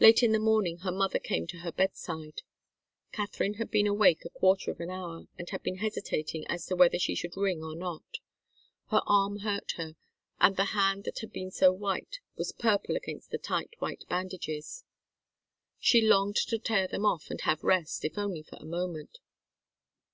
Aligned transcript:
Late 0.00 0.22
in 0.22 0.32
the 0.32 0.38
morning 0.38 0.78
her 0.78 0.90
mother 0.90 1.18
came 1.18 1.46
to 1.48 1.58
her 1.58 1.70
bedside. 1.70 2.40
Katharine 3.12 3.58
had 3.60 3.70
been 3.70 3.86
awake 3.86 4.24
a 4.24 4.30
quarter 4.30 4.70
of 4.70 4.80
an 4.80 4.88
hour, 4.88 5.26
and 5.36 5.50
had 5.50 5.62
been 5.62 5.76
hesitating 5.76 6.46
as 6.48 6.64
to 6.64 6.74
whether 6.74 6.98
she 6.98 7.14
should 7.14 7.36
ring 7.36 7.62
or 7.62 7.76
not. 7.76 8.06
Her 8.90 9.02
arm 9.06 9.40
hurt 9.40 9.72
her, 9.72 9.96
and 10.40 10.56
the 10.56 10.64
hand 10.72 11.04
that 11.04 11.18
had 11.18 11.34
been 11.34 11.50
so 11.50 11.70
white 11.70 12.20
was 12.34 12.52
purple 12.52 12.96
against 12.96 13.30
the 13.30 13.36
tight 13.36 13.74
white 13.78 14.04
bandages. 14.08 14.84
She 15.78 16.00
longed 16.00 16.36
to 16.36 16.58
tear 16.58 16.88
them 16.88 17.04
off 17.04 17.28
and 17.30 17.42
have 17.42 17.62
rest, 17.62 18.06
if 18.06 18.16
only 18.16 18.42
for 18.42 18.56
a 18.56 18.64
moment. 18.64 19.18